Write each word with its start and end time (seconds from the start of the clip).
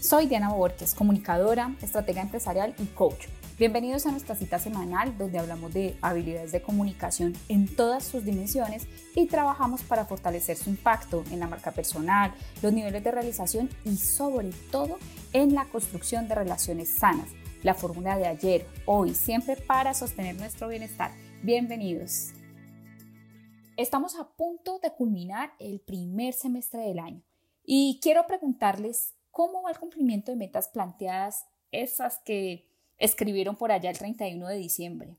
Soy 0.00 0.28
Diana 0.28 0.48
Borges, 0.48 0.94
comunicadora, 0.94 1.76
estratega 1.82 2.22
empresarial 2.22 2.74
y 2.78 2.86
coach. 2.86 3.26
Bienvenidos 3.58 4.06
a 4.06 4.10
nuestra 4.10 4.34
cita 4.34 4.58
semanal 4.58 5.18
donde 5.18 5.38
hablamos 5.38 5.74
de 5.74 5.94
habilidades 6.00 6.52
de 6.52 6.62
comunicación 6.62 7.34
en 7.50 7.68
todas 7.76 8.02
sus 8.04 8.24
dimensiones 8.24 8.86
y 9.14 9.26
trabajamos 9.26 9.82
para 9.82 10.06
fortalecer 10.06 10.56
su 10.56 10.70
impacto 10.70 11.22
en 11.30 11.38
la 11.38 11.48
marca 11.48 11.72
personal, 11.72 12.32
los 12.62 12.72
niveles 12.72 13.04
de 13.04 13.10
realización 13.10 13.68
y 13.84 13.98
sobre 13.98 14.52
todo 14.72 14.96
en 15.34 15.54
la 15.54 15.66
construcción 15.66 16.28
de 16.28 16.34
relaciones 16.34 16.88
sanas. 16.88 17.28
La 17.62 17.74
fórmula 17.74 18.16
de 18.16 18.26
ayer, 18.26 18.66
hoy, 18.86 19.14
siempre 19.14 19.54
para 19.54 19.92
sostener 19.92 20.34
nuestro 20.36 20.68
bienestar. 20.68 21.12
Bienvenidos. 21.42 22.30
Estamos 23.76 24.18
a 24.18 24.30
punto 24.30 24.78
de 24.78 24.94
culminar 24.94 25.52
el 25.58 25.80
primer 25.80 26.32
semestre 26.32 26.80
del 26.80 27.00
año 27.00 27.22
y 27.62 28.00
quiero 28.02 28.26
preguntarles 28.26 29.19
cómo 29.30 29.62
va 29.62 29.70
el 29.70 29.78
cumplimiento 29.78 30.30
de 30.30 30.36
metas 30.36 30.68
planteadas, 30.68 31.46
esas 31.72 32.18
que 32.18 32.66
escribieron 32.98 33.56
por 33.56 33.72
allá 33.72 33.90
el 33.90 33.98
31 33.98 34.46
de 34.48 34.56
diciembre. 34.56 35.16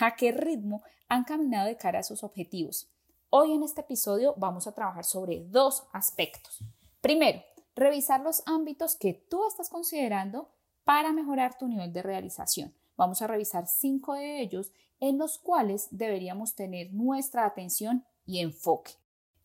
¿A 0.00 0.16
qué 0.16 0.32
ritmo 0.32 0.82
han 1.08 1.24
caminado 1.24 1.66
de 1.66 1.76
cara 1.76 2.00
a 2.00 2.04
sus 2.04 2.24
objetivos? 2.24 2.88
Hoy 3.30 3.52
en 3.52 3.62
este 3.62 3.80
episodio 3.80 4.34
vamos 4.36 4.66
a 4.66 4.72
trabajar 4.72 5.04
sobre 5.04 5.44
dos 5.44 5.84
aspectos. 5.92 6.60
Primero, 7.00 7.42
revisar 7.74 8.20
los 8.20 8.42
ámbitos 8.46 8.96
que 8.96 9.14
tú 9.14 9.46
estás 9.46 9.68
considerando 9.68 10.48
para 10.84 11.12
mejorar 11.12 11.58
tu 11.58 11.66
nivel 11.66 11.92
de 11.92 12.02
realización. 12.02 12.74
Vamos 12.96 13.22
a 13.22 13.26
revisar 13.26 13.66
cinco 13.66 14.14
de 14.14 14.40
ellos 14.40 14.72
en 15.00 15.18
los 15.18 15.38
cuales 15.38 15.88
deberíamos 15.90 16.54
tener 16.54 16.92
nuestra 16.92 17.44
atención 17.44 18.04
y 18.26 18.40
enfoque. 18.40 18.92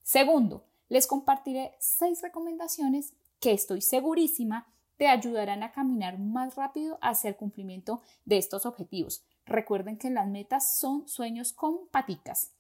Segundo, 0.04 0.66
les 0.88 1.08
compartiré 1.08 1.76
seis 1.80 2.22
recomendaciones 2.22 3.14
que 3.40 3.52
estoy 3.52 3.82
segurísima 3.82 4.68
te 4.98 5.08
ayudarán 5.08 5.64
a 5.64 5.72
caminar 5.72 6.20
más 6.20 6.56
rápido 6.56 7.00
hacia 7.02 7.30
el 7.30 7.38
cumplimiento 7.38 8.02
de 8.26 8.38
estos 8.38 8.66
objetivos. 8.66 9.24
Recuerden 9.46 9.98
que 9.98 10.10
las 10.10 10.28
metas 10.28 10.78
son 10.78 11.08
sueños 11.08 11.54
con 11.54 11.88
paticas. 11.88 12.52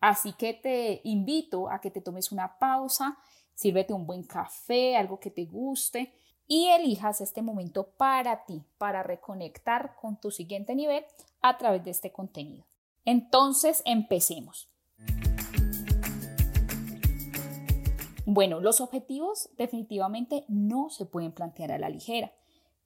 Así 0.00 0.34
que 0.34 0.54
te 0.54 1.00
invito 1.04 1.70
a 1.70 1.80
que 1.80 1.90
te 1.90 2.02
tomes 2.02 2.30
una 2.30 2.58
pausa, 2.58 3.18
sírvete 3.54 3.94
un 3.94 4.06
buen 4.06 4.22
café, 4.22 4.96
algo 4.96 5.18
que 5.18 5.30
te 5.30 5.46
guste 5.46 6.12
y 6.46 6.68
elijas 6.68 7.20
este 7.20 7.42
momento 7.42 7.88
para 7.96 8.44
ti, 8.44 8.62
para 8.76 9.02
reconectar 9.02 9.96
con 9.96 10.20
tu 10.20 10.30
siguiente 10.30 10.74
nivel 10.74 11.04
a 11.40 11.56
través 11.58 11.84
de 11.84 11.90
este 11.90 12.12
contenido. 12.12 12.64
Entonces, 13.04 13.82
empecemos. 13.84 14.68
Bueno, 18.30 18.60
los 18.60 18.82
objetivos 18.82 19.48
definitivamente 19.56 20.44
no 20.48 20.90
se 20.90 21.06
pueden 21.06 21.32
plantear 21.32 21.72
a 21.72 21.78
la 21.78 21.88
ligera. 21.88 22.30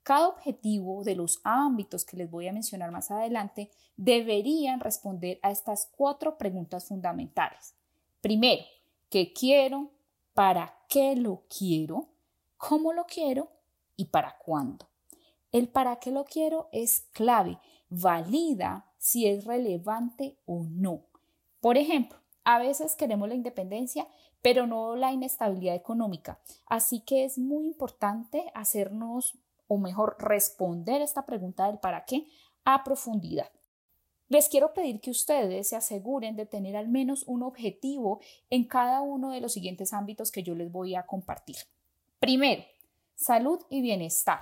Cada 0.01 0.29
objetivo 0.29 1.03
de 1.03 1.15
los 1.15 1.41
ámbitos 1.43 2.05
que 2.05 2.15
les 2.15 2.31
voy 2.31 2.47
a 2.47 2.53
mencionar 2.53 2.91
más 2.91 3.11
adelante 3.11 3.69
deberían 3.97 4.79
responder 4.79 5.41
a 5.41 5.51
estas 5.51 5.91
cuatro 5.97 6.37
preguntas 6.37 6.85
fundamentales. 6.87 7.75
Primero, 8.21 8.63
¿qué 9.09 9.33
quiero? 9.33 9.91
¿Para 10.33 10.77
qué 10.87 11.17
lo 11.17 11.43
quiero? 11.49 12.07
¿Cómo 12.55 12.93
lo 12.93 13.03
quiero? 13.05 13.51
¿Y 13.97 14.05
para 14.05 14.37
cuándo? 14.37 14.87
El 15.51 15.67
para 15.67 15.97
qué 15.97 16.11
lo 16.11 16.23
quiero 16.23 16.69
es 16.71 17.01
clave, 17.11 17.59
valida 17.89 18.93
si 18.97 19.27
es 19.27 19.43
relevante 19.43 20.37
o 20.45 20.63
no. 20.63 21.01
Por 21.59 21.77
ejemplo, 21.77 22.17
a 22.45 22.59
veces 22.59 22.95
queremos 22.95 23.29
la 23.29 23.35
independencia, 23.35 24.07
pero 24.43 24.67
no 24.67 24.95
la 24.95 25.11
inestabilidad 25.11 25.73
económica. 25.73 26.39
Así 26.67 26.99
que 26.99 27.23
es 27.23 27.39
muy 27.39 27.65
importante 27.65 28.51
hacernos, 28.53 29.39
o 29.67 29.77
mejor, 29.77 30.17
responder 30.19 31.01
esta 31.01 31.25
pregunta 31.25 31.65
del 31.65 31.79
para 31.79 32.05
qué 32.05 32.27
a 32.65 32.83
profundidad. 32.83 33.49
Les 34.27 34.49
quiero 34.49 34.73
pedir 34.73 34.99
que 34.99 35.11
ustedes 35.11 35.69
se 35.69 35.75
aseguren 35.75 36.35
de 36.35 36.45
tener 36.45 36.75
al 36.75 36.89
menos 36.89 37.23
un 37.25 37.41
objetivo 37.41 38.19
en 38.49 38.65
cada 38.65 39.01
uno 39.01 39.31
de 39.31 39.39
los 39.39 39.53
siguientes 39.53 39.93
ámbitos 39.93 40.31
que 40.31 40.43
yo 40.43 40.55
les 40.55 40.71
voy 40.71 40.95
a 40.95 41.05
compartir. 41.05 41.55
Primero, 42.19 42.63
salud 43.15 43.59
y 43.69 43.81
bienestar. 43.81 44.41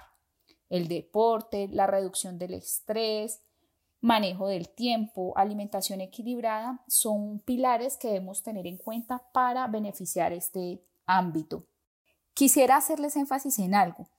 El 0.69 0.87
deporte, 0.87 1.67
la 1.71 1.85
reducción 1.85 2.39
del 2.39 2.55
estrés, 2.55 3.41
manejo 4.01 4.47
del 4.47 4.69
tiempo, 4.69 5.33
alimentación 5.37 6.01
equilibrada, 6.01 6.83
son 6.87 7.39
pilares 7.39 7.97
que 7.97 8.09
debemos 8.09 8.41
tener 8.43 8.67
en 8.67 8.77
cuenta 8.77 9.23
para 9.31 9.67
beneficiar 9.67 10.33
este 10.33 10.83
ámbito. 11.05 11.65
Quisiera 12.33 12.77
hacerles 12.77 13.15
énfasis 13.15 13.59
en 13.59 13.75
algo. 13.75 14.09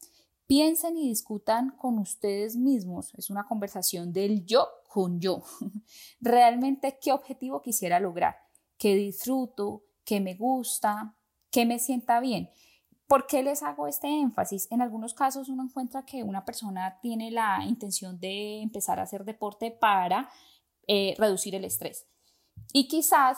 Piensen 0.46 0.96
y 0.96 1.08
discutan 1.08 1.70
con 1.70 1.98
ustedes 1.98 2.56
mismos. 2.56 3.12
Es 3.16 3.30
una 3.30 3.44
conversación 3.44 4.12
del 4.12 4.44
yo 4.44 4.68
con 4.88 5.20
yo. 5.20 5.42
Realmente, 6.20 6.98
¿qué 7.00 7.12
objetivo 7.12 7.62
quisiera 7.62 7.98
lograr? 7.98 8.36
¿Qué 8.78 8.94
disfruto? 8.94 9.82
¿Qué 10.04 10.20
me 10.20 10.34
gusta? 10.34 11.14
¿Qué 11.50 11.64
me 11.64 11.78
sienta 11.78 12.20
bien? 12.20 12.50
¿Por 13.12 13.26
qué 13.26 13.42
les 13.42 13.62
hago 13.62 13.86
este 13.86 14.08
énfasis? 14.08 14.72
En 14.72 14.80
algunos 14.80 15.12
casos 15.12 15.50
uno 15.50 15.64
encuentra 15.64 16.06
que 16.06 16.22
una 16.22 16.46
persona 16.46 16.98
tiene 17.02 17.30
la 17.30 17.62
intención 17.62 18.18
de 18.18 18.62
empezar 18.62 18.98
a 18.98 19.02
hacer 19.02 19.26
deporte 19.26 19.70
para 19.70 20.30
eh, 20.86 21.14
reducir 21.18 21.54
el 21.54 21.66
estrés. 21.66 22.06
Y 22.72 22.88
quizás 22.88 23.36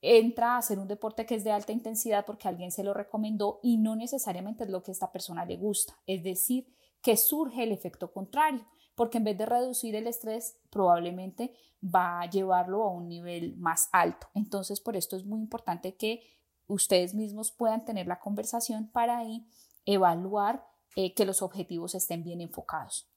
entra 0.00 0.54
a 0.54 0.58
hacer 0.58 0.80
un 0.80 0.88
deporte 0.88 1.24
que 1.24 1.36
es 1.36 1.44
de 1.44 1.52
alta 1.52 1.70
intensidad 1.70 2.26
porque 2.26 2.48
alguien 2.48 2.72
se 2.72 2.82
lo 2.82 2.94
recomendó 2.94 3.60
y 3.62 3.76
no 3.76 3.94
necesariamente 3.94 4.64
es 4.64 4.70
lo 4.70 4.82
que 4.82 4.90
esta 4.90 5.12
persona 5.12 5.44
le 5.44 5.56
gusta. 5.56 5.96
Es 6.08 6.24
decir, 6.24 6.74
que 7.00 7.16
surge 7.16 7.62
el 7.62 7.70
efecto 7.70 8.12
contrario, 8.12 8.66
porque 8.96 9.18
en 9.18 9.24
vez 9.24 9.38
de 9.38 9.46
reducir 9.46 9.94
el 9.94 10.08
estrés, 10.08 10.58
probablemente 10.68 11.54
va 11.80 12.22
a 12.22 12.28
llevarlo 12.28 12.82
a 12.82 12.90
un 12.90 13.06
nivel 13.06 13.56
más 13.56 13.88
alto. 13.92 14.26
Entonces, 14.34 14.80
por 14.80 14.96
esto 14.96 15.14
es 15.14 15.24
muy 15.24 15.38
importante 15.38 15.94
que 15.94 16.24
ustedes 16.72 17.14
mismos 17.14 17.50
puedan 17.50 17.84
tener 17.84 18.06
la 18.06 18.20
conversación 18.20 18.88
para 18.88 19.18
ahí 19.18 19.46
evaluar 19.84 20.66
eh, 20.96 21.14
que 21.14 21.24
los 21.24 21.42
objetivos 21.42 21.94
estén 21.94 22.22
bien 22.22 22.40
enfocados. 22.40 23.08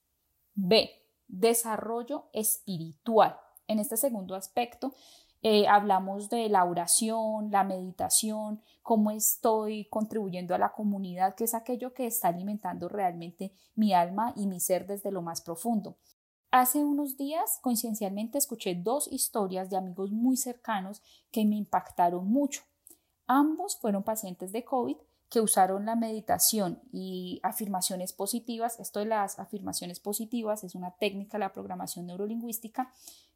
B. 0.54 0.90
Desarrollo 1.28 2.28
espiritual. 2.32 3.38
En 3.68 3.78
este 3.78 3.96
segundo 3.96 4.34
aspecto, 4.34 4.94
eh, 5.42 5.66
hablamos 5.68 6.30
de 6.30 6.48
la 6.48 6.64
oración, 6.64 7.50
la 7.50 7.64
meditación, 7.64 8.62
cómo 8.82 9.10
estoy 9.10 9.86
contribuyendo 9.86 10.54
a 10.54 10.58
la 10.58 10.72
comunidad, 10.72 11.34
que 11.34 11.44
es 11.44 11.54
aquello 11.54 11.92
que 11.92 12.06
está 12.06 12.28
alimentando 12.28 12.88
realmente 12.88 13.52
mi 13.74 13.92
alma 13.92 14.32
y 14.36 14.46
mi 14.46 14.60
ser 14.60 14.86
desde 14.86 15.10
lo 15.10 15.22
más 15.22 15.40
profundo. 15.40 15.96
Hace 16.50 16.84
unos 16.84 17.16
días, 17.16 17.58
coincidencialmente, 17.60 18.38
escuché 18.38 18.74
dos 18.74 19.08
historias 19.12 19.68
de 19.68 19.76
amigos 19.76 20.10
muy 20.10 20.36
cercanos 20.36 21.02
que 21.30 21.44
me 21.44 21.56
impactaron 21.56 22.26
mucho. 22.28 22.62
Ambos 23.26 23.76
fueron 23.76 24.02
pacientes 24.02 24.52
de 24.52 24.64
COVID 24.64 24.96
que 25.28 25.40
usaron 25.40 25.86
la 25.86 25.96
meditación 25.96 26.80
y 26.92 27.40
afirmaciones 27.42 28.12
positivas. 28.12 28.78
Esto 28.78 29.00
de 29.00 29.06
las 29.06 29.38
afirmaciones 29.38 30.00
positivas 30.00 30.62
es 30.64 30.74
una 30.74 30.92
técnica 30.92 31.36
de 31.36 31.40
la 31.40 31.52
programación 31.52 32.06
neurolingüística 32.06 32.92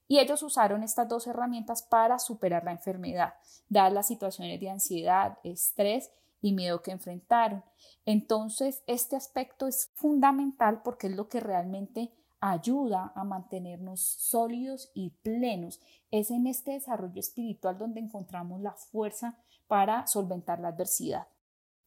y 0.06 0.18
ellos 0.18 0.42
usaron 0.42 0.82
estas 0.82 1.08
dos 1.08 1.26
herramientas 1.26 1.82
para 1.82 2.18
superar 2.18 2.64
la 2.64 2.72
enfermedad, 2.72 3.34
dadas 3.68 3.92
las 3.92 4.06
situaciones 4.08 4.58
de 4.60 4.70
ansiedad, 4.70 5.38
estrés 5.44 6.10
y 6.42 6.52
miedo 6.52 6.82
que 6.82 6.90
enfrentaron. 6.90 7.62
Entonces, 8.06 8.82
este 8.86 9.14
aspecto 9.16 9.66
es 9.66 9.90
fundamental 9.94 10.82
porque 10.82 11.06
es 11.06 11.14
lo 11.14 11.28
que 11.28 11.40
realmente 11.40 12.12
ayuda 12.40 13.12
a 13.14 13.22
mantenernos 13.24 14.00
sólidos 14.00 14.90
y 14.94 15.10
plenos. 15.22 15.80
Es 16.10 16.30
en 16.30 16.46
este 16.46 16.72
desarrollo 16.72 17.20
espiritual 17.20 17.78
donde 17.78 18.00
encontramos 18.00 18.60
la 18.60 18.72
fuerza 18.72 19.38
para 19.70 20.04
solventar 20.08 20.58
la 20.58 20.70
adversidad. 20.70 21.28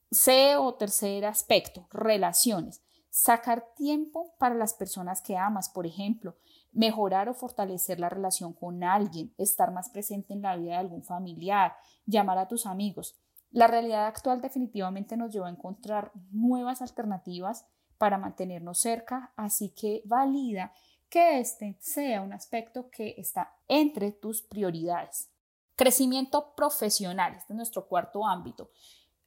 C 0.09 0.55
o 0.55 0.73
tercer 0.75 1.25
aspecto, 1.25 1.85
relaciones. 1.91 2.81
Sacar 3.09 3.73
tiempo 3.75 4.33
para 4.39 4.55
las 4.55 4.73
personas 4.73 5.21
que 5.21 5.35
amas, 5.35 5.67
por 5.67 5.85
ejemplo, 5.85 6.37
mejorar 6.71 7.27
o 7.27 7.33
fortalecer 7.33 7.99
la 7.99 8.07
relación 8.07 8.53
con 8.53 8.85
alguien, 8.85 9.33
estar 9.37 9.73
más 9.73 9.89
presente 9.89 10.33
en 10.33 10.41
la 10.41 10.55
vida 10.55 10.71
de 10.71 10.77
algún 10.77 11.03
familiar, 11.03 11.75
llamar 12.05 12.37
a 12.37 12.47
tus 12.47 12.65
amigos. 12.65 13.19
La 13.51 13.67
realidad 13.67 14.07
actual 14.07 14.41
definitivamente 14.41 15.17
nos 15.17 15.33
lleva 15.33 15.47
a 15.47 15.51
encontrar 15.51 16.13
nuevas 16.31 16.81
alternativas 16.81 17.67
para 17.97 18.17
mantenernos 18.17 18.79
cerca, 18.79 19.33
así 19.35 19.71
que 19.71 20.03
valida 20.05 20.71
que 21.09 21.41
este 21.41 21.75
sea 21.81 22.21
un 22.21 22.31
aspecto 22.31 22.89
que 22.89 23.15
está 23.17 23.53
entre 23.67 24.13
tus 24.13 24.41
prioridades. 24.41 25.32
Crecimiento 25.75 26.53
profesional, 26.55 27.33
este 27.35 27.53
es 27.53 27.57
nuestro 27.57 27.87
cuarto 27.87 28.27
ámbito. 28.27 28.69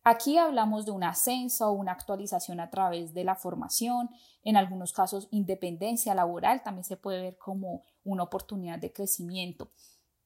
Aquí 0.05 0.39
hablamos 0.39 0.87
de 0.87 0.93
un 0.93 1.03
ascenso 1.03 1.69
o 1.69 1.73
una 1.73 1.91
actualización 1.91 2.61
a 2.61 2.71
través 2.71 3.13
de 3.13 3.25
la 3.25 3.35
formación, 3.35 4.11
en 4.45 4.57
algunos 4.57 4.93
casos 4.93 5.27
independencia 5.33 6.15
laboral 6.15 6.63
también 6.63 6.85
se 6.85 6.97
puede 6.97 7.21
ver 7.21 7.39
como 7.39 7.83
una 8.05 8.23
oportunidad 8.23 8.79
de 8.79 8.93
crecimiento. 8.93 9.73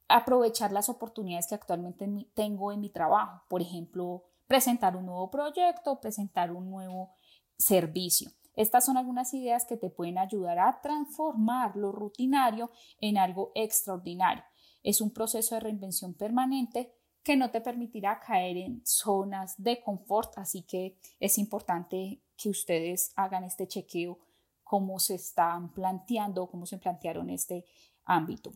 Aprovechar 0.09 0.73
las 0.73 0.91
oportunidades 0.91 1.47
que 1.47 1.55
actualmente 1.55 2.07
tengo 2.35 2.73
en 2.73 2.81
mi 2.81 2.91
trabajo, 2.91 3.43
por 3.49 3.63
ejemplo, 3.63 4.25
presentar 4.47 4.97
un 4.97 5.07
nuevo 5.07 5.31
proyecto, 5.31 6.01
presentar 6.01 6.53
un 6.53 6.69
nuevo 6.69 7.15
servicio. 7.57 8.31
Estas 8.57 8.85
son 8.85 8.99
algunas 8.99 9.33
ideas 9.33 9.65
que 9.65 9.79
te 9.79 9.89
pueden 9.89 10.19
ayudar 10.19 10.59
a 10.59 10.83
transformar 10.83 11.77
lo 11.77 11.93
rutinario 11.93 12.71
en 13.01 13.17
algo 13.17 13.53
extraordinario. 13.55 14.45
Es 14.82 15.00
un 15.00 15.11
proceso 15.11 15.55
de 15.55 15.61
reinvención 15.61 16.15
permanente 16.15 16.93
que 17.23 17.37
no 17.37 17.50
te 17.50 17.61
permitirá 17.61 18.21
caer 18.21 18.56
en 18.56 18.82
zonas 18.85 19.55
de 19.62 19.82
confort, 19.82 20.38
así 20.38 20.62
que 20.62 20.97
es 21.19 21.38
importante 21.38 22.21
que 22.37 22.49
ustedes 22.49 23.12
hagan 23.15 23.44
este 23.44 23.67
chequeo, 23.67 24.19
cómo 24.65 24.99
se 24.99 25.17
están 25.17 25.73
planteando, 25.73 26.49
cómo 26.49 26.65
se 26.65 26.79
plantearon 26.79 27.29
este 27.29 27.65
ámbito. 28.05 28.53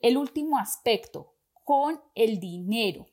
El 0.00 0.16
último 0.16 0.58
aspecto, 0.58 1.34
con 1.64 2.00
el 2.14 2.38
dinero. 2.38 3.06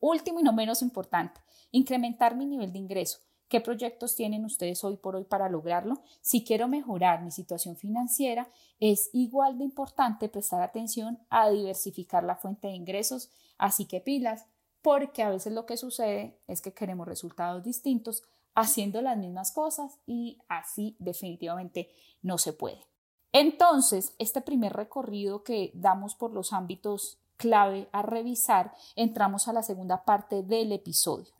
Último 0.00 0.40
y 0.40 0.42
no 0.44 0.52
menos 0.52 0.80
importante, 0.80 1.40
incrementar 1.72 2.36
mi 2.36 2.46
nivel 2.46 2.72
de 2.72 2.78
ingreso. 2.78 3.18
¿Qué 3.48 3.62
proyectos 3.62 4.14
tienen 4.14 4.44
ustedes 4.44 4.84
hoy 4.84 4.96
por 4.96 5.16
hoy 5.16 5.24
para 5.24 5.48
lograrlo? 5.48 6.02
Si 6.20 6.44
quiero 6.44 6.68
mejorar 6.68 7.22
mi 7.22 7.30
situación 7.30 7.76
financiera, 7.76 8.48
es 8.78 9.08
igual 9.14 9.56
de 9.56 9.64
importante 9.64 10.28
prestar 10.28 10.60
atención 10.60 11.18
a 11.30 11.48
diversificar 11.48 12.24
la 12.24 12.36
fuente 12.36 12.68
de 12.68 12.74
ingresos, 12.74 13.30
así 13.56 13.86
que 13.86 14.02
pilas, 14.02 14.44
porque 14.82 15.22
a 15.22 15.30
veces 15.30 15.54
lo 15.54 15.64
que 15.64 15.78
sucede 15.78 16.38
es 16.46 16.60
que 16.60 16.74
queremos 16.74 17.08
resultados 17.08 17.64
distintos 17.64 18.22
haciendo 18.54 19.00
las 19.00 19.16
mismas 19.16 19.50
cosas 19.52 19.98
y 20.06 20.38
así 20.48 20.94
definitivamente 20.98 21.90
no 22.20 22.36
se 22.36 22.52
puede. 22.52 22.84
Entonces, 23.32 24.14
este 24.18 24.42
primer 24.42 24.74
recorrido 24.74 25.42
que 25.42 25.70
damos 25.74 26.14
por 26.14 26.32
los 26.32 26.52
ámbitos 26.52 27.18
clave 27.38 27.88
a 27.92 28.02
revisar, 28.02 28.74
entramos 28.94 29.48
a 29.48 29.54
la 29.54 29.62
segunda 29.62 30.04
parte 30.04 30.42
del 30.42 30.72
episodio. 30.72 31.32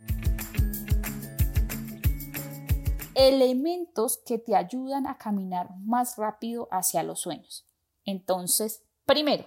Elementos 3.18 4.18
que 4.24 4.38
te 4.38 4.54
ayudan 4.54 5.08
a 5.08 5.18
caminar 5.18 5.76
más 5.80 6.16
rápido 6.16 6.68
hacia 6.70 7.02
los 7.02 7.18
sueños. 7.18 7.66
Entonces, 8.04 8.84
primero, 9.04 9.44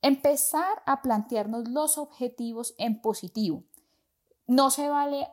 empezar 0.00 0.80
a 0.86 1.02
plantearnos 1.02 1.68
los 1.68 1.98
objetivos 1.98 2.76
en 2.78 3.00
positivo. 3.00 3.64
No 4.46 4.70
se 4.70 4.88
vale, 4.88 5.26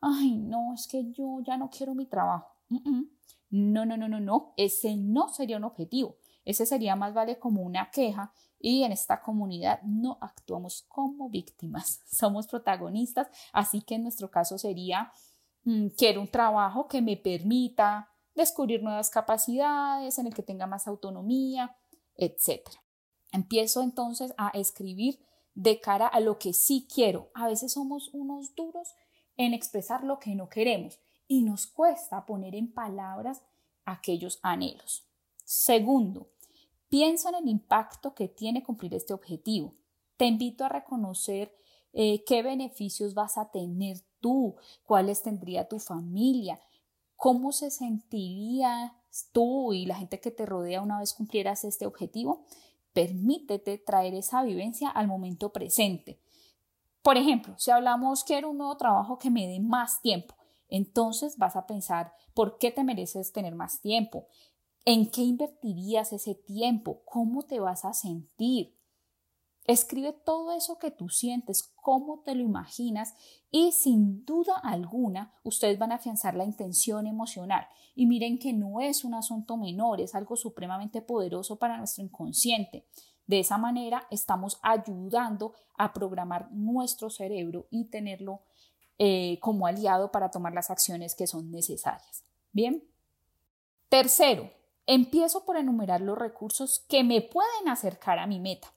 ay, 0.00 0.38
no, 0.38 0.74
es 0.74 0.88
que 0.88 1.12
yo 1.12 1.38
ya 1.46 1.56
no 1.56 1.70
quiero 1.70 1.94
mi 1.94 2.06
trabajo. 2.06 2.48
No, 3.48 3.86
no, 3.86 3.96
no, 3.96 4.08
no, 4.08 4.18
no, 4.18 4.52
ese 4.56 4.96
no 4.96 5.28
sería 5.28 5.58
un 5.58 5.64
objetivo. 5.64 6.16
Ese 6.44 6.66
sería 6.66 6.96
más 6.96 7.14
vale 7.14 7.38
como 7.38 7.62
una 7.62 7.90
queja 7.90 8.32
y 8.58 8.82
en 8.82 8.92
esta 8.92 9.22
comunidad 9.22 9.82
no 9.82 10.18
actuamos 10.20 10.82
como 10.88 11.28
víctimas, 11.28 12.00
somos 12.06 12.46
protagonistas, 12.48 13.28
así 13.52 13.82
que 13.82 13.94
en 13.96 14.02
nuestro 14.02 14.30
caso 14.30 14.58
sería, 14.58 15.12
quiero 15.96 16.20
un 16.20 16.28
trabajo 16.28 16.88
que 16.88 17.02
me 17.02 17.16
permita 17.16 18.10
descubrir 18.34 18.82
nuevas 18.82 19.10
capacidades, 19.10 20.18
en 20.18 20.26
el 20.26 20.34
que 20.34 20.42
tenga 20.42 20.66
más 20.66 20.86
autonomía, 20.86 21.76
etc. 22.16 22.68
Empiezo 23.32 23.82
entonces 23.82 24.34
a 24.36 24.48
escribir 24.50 25.20
de 25.54 25.80
cara 25.80 26.06
a 26.06 26.20
lo 26.20 26.38
que 26.38 26.52
sí 26.52 26.86
quiero. 26.92 27.30
A 27.34 27.46
veces 27.46 27.72
somos 27.72 28.10
unos 28.12 28.54
duros 28.54 28.94
en 29.36 29.54
expresar 29.54 30.04
lo 30.04 30.18
que 30.18 30.34
no 30.34 30.48
queremos 30.48 30.98
y 31.28 31.42
nos 31.42 31.66
cuesta 31.66 32.26
poner 32.26 32.54
en 32.54 32.72
palabras 32.72 33.42
aquellos 33.84 34.38
anhelos. 34.42 35.04
Segundo, 35.44 36.28
Piensa 36.94 37.30
en 37.30 37.34
el 37.34 37.48
impacto 37.48 38.14
que 38.14 38.28
tiene 38.28 38.62
cumplir 38.62 38.94
este 38.94 39.12
objetivo. 39.12 39.74
Te 40.16 40.26
invito 40.26 40.64
a 40.64 40.68
reconocer 40.68 41.52
eh, 41.94 42.24
qué 42.24 42.42
beneficios 42.42 43.14
vas 43.14 43.38
a 43.38 43.50
tener 43.50 43.98
tú, 44.20 44.56
cuáles 44.84 45.22
tendría 45.22 45.68
tu 45.68 45.78
familia, 45.78 46.60
cómo 47.16 47.52
se 47.52 47.70
sentiría 47.70 48.94
tú 49.32 49.72
y 49.72 49.86
la 49.86 49.96
gente 49.96 50.20
que 50.20 50.30
te 50.30 50.44
rodea 50.44 50.82
una 50.82 50.98
vez 50.98 51.14
cumplieras 51.14 51.64
este 51.64 51.86
objetivo. 51.86 52.44
Permítete 52.92 53.78
traer 53.78 54.14
esa 54.14 54.42
vivencia 54.42 54.90
al 54.90 55.08
momento 55.08 55.52
presente. 55.52 56.18
Por 57.02 57.16
ejemplo, 57.16 57.54
si 57.58 57.70
hablamos 57.70 58.24
quiero 58.24 58.50
un 58.50 58.58
nuevo 58.58 58.76
trabajo 58.76 59.18
que 59.18 59.30
me 59.30 59.46
dé 59.46 59.60
más 59.60 60.00
tiempo, 60.00 60.34
entonces 60.68 61.38
vas 61.38 61.56
a 61.56 61.66
pensar 61.66 62.12
por 62.34 62.58
qué 62.58 62.70
te 62.70 62.84
mereces 62.84 63.32
tener 63.32 63.54
más 63.54 63.80
tiempo, 63.80 64.26
¿En 64.86 65.10
qué 65.10 65.22
invertirías 65.22 66.12
ese 66.12 66.34
tiempo? 66.34 67.00
¿Cómo 67.06 67.44
te 67.44 67.58
vas 67.58 67.86
a 67.86 67.94
sentir? 67.94 68.76
Escribe 69.64 70.12
todo 70.12 70.52
eso 70.52 70.78
que 70.78 70.90
tú 70.90 71.08
sientes, 71.08 71.72
cómo 71.76 72.20
te 72.20 72.34
lo 72.34 72.42
imaginas 72.42 73.14
y 73.50 73.72
sin 73.72 74.24
duda 74.24 74.58
alguna 74.62 75.32
ustedes 75.42 75.78
van 75.78 75.92
a 75.92 75.96
afianzar 75.96 76.34
la 76.34 76.44
intención 76.44 77.06
emocional. 77.06 77.66
Y 77.94 78.06
miren 78.06 78.38
que 78.38 78.52
no 78.52 78.80
es 78.80 79.04
un 79.04 79.14
asunto 79.14 79.56
menor, 79.56 80.00
es 80.00 80.14
algo 80.14 80.36
supremamente 80.36 81.00
poderoso 81.00 81.56
para 81.56 81.78
nuestro 81.78 82.04
inconsciente. 82.04 82.86
De 83.26 83.40
esa 83.40 83.56
manera 83.56 84.06
estamos 84.10 84.58
ayudando 84.62 85.54
a 85.78 85.92
programar 85.94 86.52
nuestro 86.52 87.08
cerebro 87.08 87.66
y 87.70 87.86
tenerlo 87.86 88.42
eh, 88.98 89.38
como 89.40 89.66
aliado 89.66 90.12
para 90.12 90.30
tomar 90.30 90.52
las 90.52 90.70
acciones 90.70 91.14
que 91.14 91.26
son 91.26 91.50
necesarias. 91.50 92.24
Bien. 92.52 92.84
Tercero, 93.88 94.50
Empiezo 94.86 95.46
por 95.46 95.56
enumerar 95.56 96.02
los 96.02 96.18
recursos 96.18 96.84
que 96.88 97.04
me 97.04 97.22
pueden 97.22 97.68
acercar 97.68 98.18
a 98.18 98.26
mi 98.26 98.38
meta. 98.38 98.72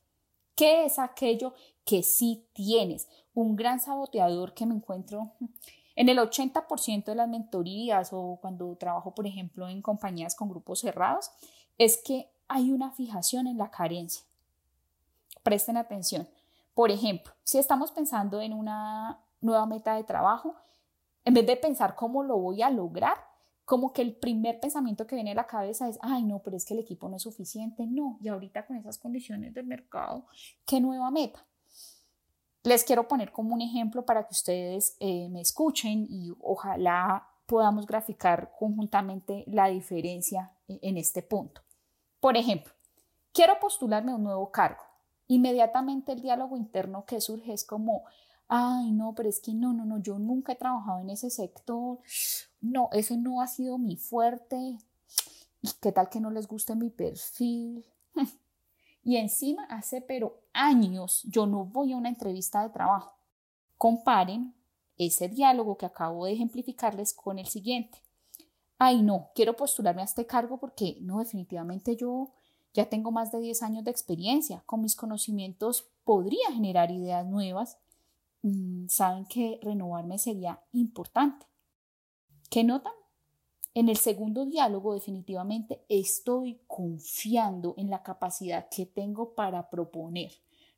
¿Qué 0.57 0.85
es 0.85 0.97
aquello 0.97 1.53
que 1.85 2.01
sí 2.01 2.43
tienes? 2.51 3.07
Un 3.35 3.55
gran 3.55 3.79
saboteador 3.79 4.55
que 4.55 4.65
me 4.65 4.73
encuentro 4.73 5.33
en 5.95 6.09
el 6.09 6.17
80% 6.17 7.05
de 7.05 7.15
las 7.15 7.29
mentorías 7.29 8.09
o 8.11 8.39
cuando 8.41 8.75
trabajo, 8.75 9.13
por 9.13 9.27
ejemplo, 9.27 9.69
en 9.69 9.83
compañías 9.83 10.33
con 10.33 10.49
grupos 10.49 10.79
cerrados, 10.79 11.29
es 11.77 12.01
que 12.03 12.31
hay 12.47 12.71
una 12.71 12.89
fijación 12.89 13.45
en 13.45 13.59
la 13.59 13.69
carencia. 13.69 14.23
Presten 15.43 15.77
atención. 15.77 16.27
Por 16.73 16.89
ejemplo, 16.89 17.33
si 17.43 17.59
estamos 17.59 17.91
pensando 17.91 18.41
en 18.41 18.51
una 18.53 19.19
nueva 19.41 19.67
meta 19.67 19.93
de 19.93 20.03
trabajo, 20.05 20.55
en 21.23 21.35
vez 21.35 21.45
de 21.45 21.57
pensar 21.57 21.93
cómo 21.93 22.23
lo 22.23 22.39
voy 22.39 22.63
a 22.63 22.71
lograr, 22.71 23.26
como 23.67 23.91
que 23.91 24.01
el 24.01 24.15
primer 24.15 24.61
pensamiento 24.61 25.05
que 25.05 25.15
viene 25.15 25.33
a 25.33 25.35
la 25.35 25.45
cabeza 25.45 25.89
es, 25.89 25.99
ay, 26.01 26.23
no, 26.23 26.39
pero 26.39 26.55
es 26.55 26.63
que 26.63 26.73
el 26.73 26.79
equipo 26.79 27.09
no 27.09 27.17
es 27.17 27.23
suficiente. 27.23 27.85
No, 27.85 28.17
y 28.21 28.29
ahorita 28.29 28.65
con 28.65 28.77
esas 28.77 28.97
condiciones 28.97 29.53
del 29.53 29.65
mercado, 29.65 30.25
¿qué 30.65 30.79
nueva 30.79 31.11
meta? 31.11 31.45
Les 32.63 32.85
quiero 32.85 33.09
poner 33.09 33.33
como 33.33 33.53
un 33.53 33.61
ejemplo 33.61 34.05
para 34.05 34.25
que 34.25 34.31
ustedes 34.31 34.95
eh, 35.01 35.27
me 35.27 35.41
escuchen 35.41 36.07
y 36.09 36.31
ojalá 36.39 37.27
podamos 37.45 37.85
graficar 37.85 38.53
conjuntamente 38.57 39.43
la 39.47 39.67
diferencia 39.67 40.53
e, 40.69 40.79
en 40.81 40.95
este 40.95 41.21
punto. 41.21 41.59
Por 42.21 42.37
ejemplo, 42.37 42.71
quiero 43.33 43.59
postularme 43.59 44.13
a 44.13 44.15
un 44.15 44.23
nuevo 44.23 44.49
cargo. 44.49 44.83
Inmediatamente 45.27 46.13
el 46.13 46.21
diálogo 46.21 46.55
interno 46.55 47.03
que 47.03 47.19
surge 47.19 47.51
es 47.51 47.65
como, 47.65 48.05
ay, 48.47 48.91
no, 48.91 49.13
pero 49.15 49.29
es 49.29 49.39
que 49.39 49.53
no, 49.53 49.73
no, 49.73 49.85
no, 49.85 49.99
yo 49.99 50.19
nunca 50.19 50.53
he 50.53 50.55
trabajado 50.55 50.99
en 50.99 51.09
ese 51.09 51.29
sector, 51.29 51.99
no, 52.61 52.89
ese 52.91 53.17
no 53.17 53.41
ha 53.41 53.47
sido 53.47 53.77
mi 53.77 53.97
fuerte, 53.97 54.77
y 55.61 55.69
qué 55.81 55.91
tal 55.91 56.09
que 56.09 56.19
no 56.19 56.29
les 56.29 56.47
guste 56.47 56.75
mi 56.75 56.89
perfil. 56.89 57.85
Y 59.03 59.15
encima 59.15 59.63
hace 59.69 60.01
pero 60.01 60.41
años 60.51 61.23
yo 61.23 61.45
no 61.45 61.63
voy 61.63 61.93
a 61.93 61.95
una 61.95 62.09
entrevista 62.09 62.61
de 62.61 62.71
trabajo. 62.71 63.13
Comparen 63.77 64.53
ese 64.97 65.29
diálogo 65.29 65.77
que 65.77 65.85
acabo 65.85 66.25
de 66.25 66.33
ejemplificarles 66.33 67.13
con 67.13 67.39
el 67.39 67.47
siguiente. 67.47 68.03
Ay, 68.77 69.01
no, 69.01 69.29
quiero 69.33 69.55
postularme 69.55 70.01
a 70.01 70.05
este 70.05 70.25
cargo 70.25 70.57
porque 70.57 70.97
no, 70.99 71.19
definitivamente 71.19 71.95
yo 71.95 72.33
ya 72.73 72.89
tengo 72.89 73.11
más 73.11 73.31
de 73.31 73.39
10 73.39 73.63
años 73.63 73.85
de 73.85 73.91
experiencia. 73.91 74.61
Con 74.65 74.81
mis 74.81 74.97
conocimientos 74.97 75.87
podría 76.03 76.51
generar 76.51 76.91
ideas 76.91 77.25
nuevas 77.25 77.77
saben 78.89 79.25
que 79.25 79.59
renovarme 79.61 80.17
sería 80.17 80.61
importante. 80.71 81.45
¿Qué 82.49 82.63
notan? 82.63 82.93
En 83.73 83.89
el 83.89 83.97
segundo 83.97 84.45
diálogo 84.45 84.95
definitivamente 84.95 85.85
estoy 85.87 86.61
confiando 86.65 87.75
en 87.77 87.91
la 87.91 88.01
capacidad 88.01 88.69
que 88.69 88.87
tengo 88.87 89.35
para 89.35 89.69
proponer. 89.69 90.31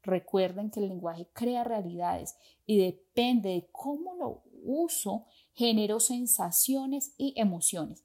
Recuerden 0.04 0.70
que 0.70 0.82
el 0.82 0.90
lenguaje 0.90 1.30
crea 1.32 1.64
realidades 1.64 2.36
y 2.66 2.78
depende 2.78 3.52
de 3.52 3.70
cómo 3.72 4.16
lo 4.16 4.44
uso, 4.64 5.28
genero 5.54 6.02
sensaciones 6.02 7.14
y 7.18 7.34
emociones. 7.38 8.04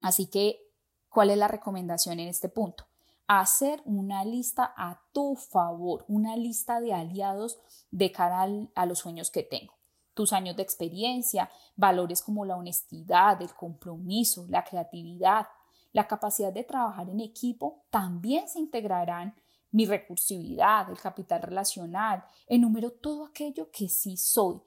Así 0.00 0.26
que, 0.26 0.68
¿cuál 1.08 1.30
es 1.30 1.38
la 1.38 1.46
recomendación 1.46 2.18
en 2.18 2.26
este 2.26 2.48
punto? 2.48 2.87
Hacer 3.28 3.82
una 3.84 4.24
lista 4.24 4.72
a 4.76 5.02
tu 5.12 5.36
favor, 5.36 6.04
una 6.08 6.34
lista 6.34 6.80
de 6.80 6.94
aliados 6.94 7.58
de 7.90 8.10
cara 8.10 8.48
a 8.74 8.86
los 8.86 8.98
sueños 9.00 9.30
que 9.30 9.42
tengo. 9.42 9.74
Tus 10.14 10.32
años 10.32 10.56
de 10.56 10.62
experiencia, 10.62 11.50
valores 11.76 12.22
como 12.22 12.44
la 12.44 12.56
honestidad, 12.56 13.40
el 13.42 13.54
compromiso, 13.54 14.46
la 14.48 14.64
creatividad, 14.64 15.46
la 15.92 16.08
capacidad 16.08 16.52
de 16.52 16.64
trabajar 16.64 17.10
en 17.10 17.20
equipo, 17.20 17.84
también 17.90 18.48
se 18.48 18.58
integrarán 18.58 19.34
mi 19.70 19.84
recursividad, 19.84 20.88
el 20.90 20.98
capital 20.98 21.42
relacional, 21.42 22.24
enumero 22.46 22.90
todo 22.90 23.26
aquello 23.26 23.70
que 23.70 23.88
sí 23.90 24.16
soy. 24.16 24.58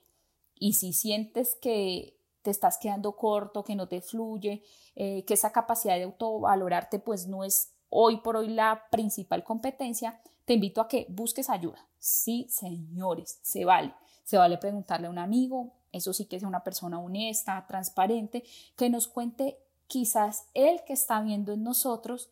Y 0.56 0.74
si 0.74 0.94
sientes 0.94 1.58
que 1.60 2.16
te 2.44 2.52
estás 2.52 2.78
quedando 2.78 3.16
corto, 3.16 3.64
que 3.64 3.76
no 3.76 3.88
te 3.88 4.02
fluye, 4.02 4.64
eh, 4.96 5.26
que 5.26 5.34
esa 5.34 5.52
capacidad 5.52 5.96
de 5.96 6.04
autovalorarte 6.04 7.00
pues 7.00 7.28
no 7.28 7.44
es 7.44 7.74
hoy 7.92 8.18
por 8.18 8.38
hoy 8.38 8.48
la 8.48 8.88
principal 8.90 9.44
competencia, 9.44 10.20
te 10.46 10.54
invito 10.56 10.82
a 10.82 10.88
que 10.88 11.06
busques 11.10 11.50
ayuda. 11.50 11.86
Sí, 12.00 12.48
señores, 12.50 13.40
se 13.44 13.64
vale. 13.64 13.94
Se 14.24 14.38
vale 14.38 14.58
preguntarle 14.58 15.08
a 15.08 15.10
un 15.12 15.20
amigo, 15.20 15.74
eso 15.92 16.14
sí 16.14 16.26
que 16.26 16.38
es 16.38 16.44
una 16.44 16.64
persona 16.64 17.00
honesta, 17.00 17.66
transparente, 17.68 18.44
que 18.76 18.90
nos 18.90 19.08
cuente 19.08 19.58
quizás 19.88 20.46
él 20.54 20.82
que 20.86 20.94
está 20.94 21.22
viendo 21.22 21.52
en 21.52 21.64
nosotros 21.64 22.30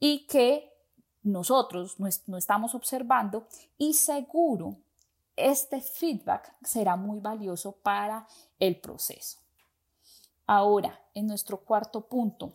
y 0.00 0.26
que 0.26 0.72
nosotros 1.22 1.96
no, 1.98 2.36
estamos 2.38 2.74
observando 2.74 3.46
y 3.76 3.94
seguro 3.94 4.76
este 5.34 5.82
feedback 5.82 6.54
será 6.62 6.96
muy 6.96 7.20
valioso 7.20 7.72
para 7.72 8.26
el 8.58 8.80
proceso. 8.80 9.38
Ahora, 10.46 10.98
en 11.12 11.26
nuestro 11.26 11.58
cuarto 11.58 12.06
punto, 12.06 12.54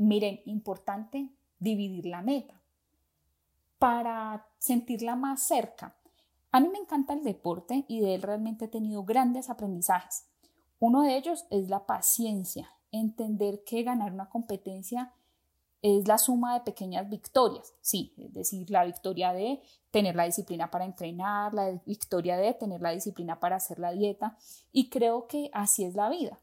miren, 0.00 0.40
importante 0.46 1.28
dividir 1.58 2.06
la 2.06 2.22
meta 2.22 2.60
para 3.78 4.46
sentirla 4.58 5.14
más 5.14 5.42
cerca. 5.42 5.96
A 6.52 6.60
mí 6.60 6.68
me 6.68 6.78
encanta 6.78 7.12
el 7.12 7.22
deporte 7.22 7.84
y 7.86 8.00
de 8.00 8.14
él 8.14 8.22
realmente 8.22 8.64
he 8.64 8.68
tenido 8.68 9.04
grandes 9.04 9.50
aprendizajes. 9.50 10.26
Uno 10.78 11.02
de 11.02 11.16
ellos 11.16 11.46
es 11.50 11.68
la 11.68 11.86
paciencia, 11.86 12.70
entender 12.90 13.62
que 13.64 13.82
ganar 13.82 14.12
una 14.12 14.28
competencia 14.28 15.12
es 15.82 16.08
la 16.08 16.18
suma 16.18 16.54
de 16.54 16.60
pequeñas 16.60 17.08
victorias, 17.08 17.74
sí, 17.80 18.14
es 18.18 18.32
decir, 18.32 18.70
la 18.70 18.84
victoria 18.84 19.32
de 19.32 19.62
tener 19.90 20.14
la 20.14 20.24
disciplina 20.24 20.70
para 20.70 20.84
entrenar, 20.84 21.54
la 21.54 21.70
victoria 21.86 22.36
de 22.36 22.52
tener 22.54 22.82
la 22.82 22.90
disciplina 22.90 23.40
para 23.40 23.56
hacer 23.56 23.78
la 23.78 23.92
dieta, 23.92 24.36
y 24.72 24.90
creo 24.90 25.26
que 25.26 25.50
así 25.54 25.84
es 25.84 25.94
la 25.94 26.10
vida. 26.10 26.38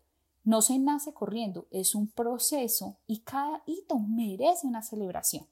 No 0.48 0.62
se 0.62 0.80
nace 0.80 1.13
corriendo, 1.13 1.68
es 1.72 1.94
un 1.94 2.08
proceso 2.08 2.96
y 3.06 3.20
cada 3.20 3.63
hito 3.66 4.00
merece 4.00 4.66
una 4.66 4.82
celebración. 4.82 5.46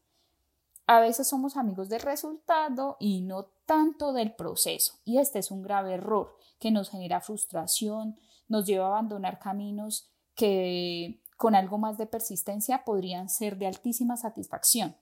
A 0.88 1.02
veces 1.02 1.28
somos 1.28 1.58
amigos 1.58 1.90
del 1.90 2.00
resultado 2.00 2.96
y 2.98 3.20
no 3.20 3.48
tanto 3.66 4.14
del 4.14 4.34
proceso, 4.36 4.94
y 5.04 5.18
este 5.18 5.40
es 5.40 5.52
un 5.52 5.64
grave 5.64 5.96
error 5.96 6.38
que 6.60 6.72
nos 6.72 6.90
genera 6.90 7.20
frustración, 7.20 8.18
nos 8.48 8.66
lleva 8.66 8.86
a 8.86 8.92
abandonar 8.92 9.38
caminos 9.38 10.08
que 10.34 11.22
con 11.36 11.56
algo 11.56 11.78
más 11.78 11.98
de 11.98 12.06
persistencia 12.06 12.86
podrían 12.86 13.28
ser 13.28 13.58
de 13.58 13.68
altísima 13.68 14.16
satisfacción. 14.16 14.96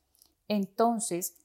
Entonces, 0.47 1.35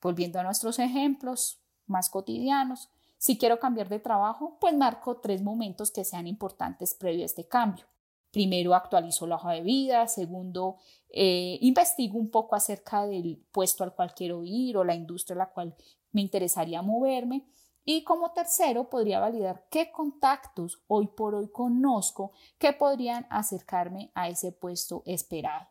volviendo 0.00 0.40
a 0.40 0.42
nuestros 0.42 0.78
ejemplos 0.78 1.60
más 1.86 2.08
cotidianos, 2.08 2.88
si 3.24 3.38
quiero 3.38 3.58
cambiar 3.58 3.88
de 3.88 4.00
trabajo, 4.00 4.58
pues 4.60 4.76
marco 4.76 5.16
tres 5.16 5.40
momentos 5.40 5.90
que 5.90 6.04
sean 6.04 6.26
importantes 6.26 6.92
previo 6.92 7.22
a 7.22 7.24
este 7.24 7.48
cambio. 7.48 7.86
Primero, 8.30 8.74
actualizo 8.74 9.26
la 9.26 9.36
hoja 9.36 9.52
de 9.52 9.62
vida. 9.62 10.06
Segundo, 10.08 10.76
eh, 11.08 11.56
investigo 11.62 12.18
un 12.18 12.30
poco 12.30 12.54
acerca 12.54 13.06
del 13.06 13.42
puesto 13.50 13.82
al 13.82 13.94
cual 13.94 14.12
quiero 14.14 14.44
ir 14.44 14.76
o 14.76 14.84
la 14.84 14.94
industria 14.94 15.36
a 15.36 15.38
la 15.38 15.50
cual 15.50 15.74
me 16.12 16.20
interesaría 16.20 16.82
moverme. 16.82 17.48
Y 17.82 18.04
como 18.04 18.32
tercero, 18.32 18.90
podría 18.90 19.20
validar 19.20 19.68
qué 19.70 19.90
contactos 19.90 20.82
hoy 20.86 21.06
por 21.06 21.34
hoy 21.34 21.48
conozco 21.48 22.32
que 22.58 22.74
podrían 22.74 23.26
acercarme 23.30 24.12
a 24.14 24.28
ese 24.28 24.52
puesto 24.52 25.02
esperado. 25.06 25.66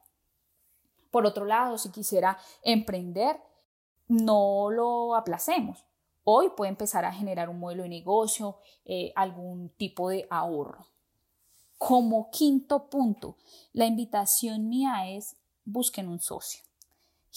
Por 1.12 1.27
otro 1.27 1.45
lado, 1.45 1.77
si 1.77 1.91
quisiera 1.91 2.36
emprender, 2.63 3.39
no 4.07 4.72
lo 4.72 5.13
aplacemos. 5.13 5.86
Hoy 6.25 6.51
puede 6.56 6.70
empezar 6.70 7.03
a 7.06 7.13
generar 7.13 7.50
un 7.50 7.60
modelo 7.60 7.84
de 7.84 7.89
negocio, 7.89 8.60
eh, 8.86 9.12
algún 9.15 9.70
tipo 9.70 10.10
de 10.10 10.25
ahorro. 10.30 10.88
Como 11.77 12.30
quinto 12.30 12.89
punto, 12.89 13.38
la 13.74 13.86
invitación 13.86 14.70
mía 14.70 15.10
es 15.10 15.36
busquen 15.65 16.08
un 16.08 16.20
socio. 16.20 16.63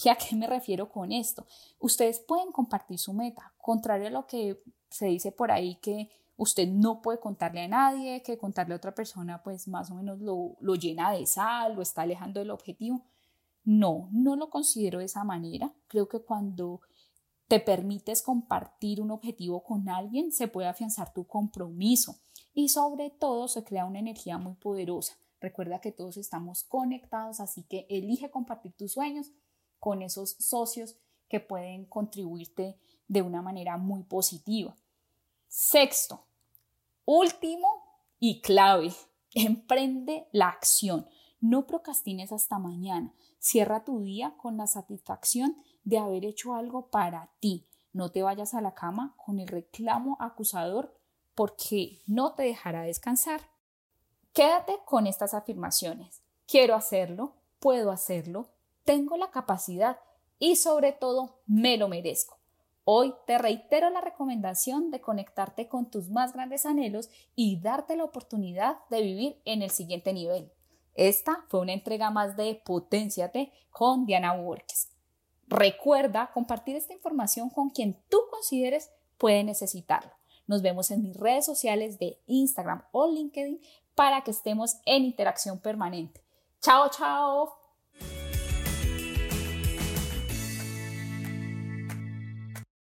¿Y 0.03 0.09
a 0.09 0.15
qué 0.15 0.35
me 0.35 0.47
refiero 0.47 0.89
con 0.89 1.11
esto? 1.11 1.45
Ustedes 1.79 2.19
pueden 2.19 2.51
compartir 2.51 2.99
su 2.99 3.13
meta, 3.13 3.53
contrario 3.57 4.07
a 4.07 4.11
lo 4.11 4.27
que 4.27 4.61
se 4.89 5.07
dice 5.07 5.31
por 5.31 5.51
ahí 5.51 5.75
que 5.75 6.09
usted 6.37 6.67
no 6.67 7.01
puede 7.01 7.19
contarle 7.19 7.63
a 7.63 7.67
nadie, 7.67 8.21
que 8.21 8.37
contarle 8.37 8.73
a 8.73 8.77
otra 8.77 8.93
persona 8.93 9.41
pues 9.43 9.67
más 9.67 9.89
o 9.89 9.95
menos 9.95 10.19
lo, 10.19 10.55
lo 10.59 10.75
llena 10.75 11.11
de 11.11 11.25
sal, 11.25 11.75
lo 11.75 11.81
está 11.81 12.03
alejando 12.03 12.39
del 12.39 12.51
objetivo. 12.51 13.01
No, 13.65 14.07
no 14.11 14.35
lo 14.35 14.49
considero 14.49 14.99
de 14.99 15.05
esa 15.05 15.23
manera. 15.23 15.73
Creo 15.87 16.07
que 16.07 16.19
cuando 16.19 16.79
te 17.47 17.59
permites 17.59 18.21
compartir 18.21 19.01
un 19.01 19.11
objetivo 19.11 19.63
con 19.63 19.87
alguien, 19.89 20.31
se 20.31 20.47
puede 20.47 20.67
afianzar 20.67 21.13
tu 21.13 21.25
compromiso 21.25 22.19
y 22.53 22.69
sobre 22.69 23.09
todo 23.09 23.47
se 23.47 23.63
crea 23.63 23.85
una 23.85 23.99
energía 23.99 24.37
muy 24.37 24.55
poderosa. 24.55 25.17
Recuerda 25.39 25.79
que 25.79 25.91
todos 25.91 26.17
estamos 26.17 26.63
conectados, 26.63 27.39
así 27.39 27.63
que 27.63 27.85
elige 27.89 28.31
compartir 28.31 28.73
tus 28.73 28.93
sueños 28.93 29.31
con 29.79 30.01
esos 30.01 30.31
socios 30.39 30.95
que 31.29 31.39
pueden 31.39 31.85
contribuirte 31.85 32.79
de 33.07 33.21
una 33.21 33.41
manera 33.41 33.77
muy 33.77 34.03
positiva. 34.03 34.75
Sexto, 35.47 36.25
último 37.05 37.67
y 38.19 38.41
clave, 38.41 38.91
emprende 39.33 40.27
la 40.31 40.49
acción. 40.49 41.07
No 41.39 41.67
procrastines 41.67 42.31
hasta 42.31 42.59
mañana. 42.59 43.13
Cierra 43.39 43.83
tu 43.83 44.01
día 44.01 44.35
con 44.37 44.57
la 44.57 44.67
satisfacción 44.67 45.57
de 45.83 45.99
haber 45.99 46.25
hecho 46.25 46.55
algo 46.55 46.89
para 46.89 47.31
ti. 47.39 47.67
No 47.93 48.11
te 48.11 48.23
vayas 48.23 48.53
a 48.53 48.61
la 48.61 48.73
cama 48.73 49.15
con 49.17 49.39
el 49.39 49.47
reclamo 49.47 50.17
acusador 50.19 50.93
porque 51.35 52.01
no 52.07 52.33
te 52.33 52.43
dejará 52.43 52.81
descansar. 52.81 53.41
Quédate 54.33 54.79
con 54.85 55.07
estas 55.07 55.33
afirmaciones. 55.33 56.21
Quiero 56.47 56.75
hacerlo, 56.75 57.35
puedo 57.59 57.91
hacerlo, 57.91 58.49
tengo 58.83 59.17
la 59.17 59.31
capacidad 59.31 59.99
y 60.39 60.55
sobre 60.55 60.91
todo 60.91 61.41
me 61.45 61.77
lo 61.77 61.87
merezco. 61.87 62.37
Hoy 62.83 63.13
te 63.25 63.37
reitero 63.37 63.89
la 63.89 63.99
recomendación 63.99 64.91
de 64.91 65.01
conectarte 65.01 65.67
con 65.67 65.89
tus 65.89 66.09
más 66.09 66.33
grandes 66.33 66.65
anhelos 66.65 67.09
y 67.35 67.59
darte 67.59 67.97
la 67.97 68.05
oportunidad 68.05 68.77
de 68.89 69.01
vivir 69.01 69.41
en 69.43 69.61
el 69.61 69.71
siguiente 69.71 70.13
nivel. 70.13 70.53
Esta 70.97 71.45
fue 71.47 71.61
una 71.61 71.73
entrega 71.73 72.09
más 72.09 72.35
de 72.35 72.61
Potenciate 72.65 73.53
con 73.69 74.05
Diana 74.05 74.35
Borges. 74.35 74.89
Recuerda 75.47 76.31
compartir 76.33 76.75
esta 76.75 76.93
información 76.93 77.49
con 77.49 77.69
quien 77.69 78.01
tú 78.09 78.17
consideres 78.29 78.89
puede 79.17 79.43
necesitarlo. 79.43 80.11
Nos 80.47 80.61
vemos 80.61 80.91
en 80.91 81.03
mis 81.03 81.15
redes 81.15 81.45
sociales 81.45 81.99
de 81.99 82.19
Instagram 82.25 82.83
o 82.91 83.07
LinkedIn 83.07 83.61
para 83.95 84.23
que 84.23 84.31
estemos 84.31 84.77
en 84.85 85.05
interacción 85.05 85.59
permanente. 85.59 86.23
Chao, 86.61 86.89
chao. 86.89 87.66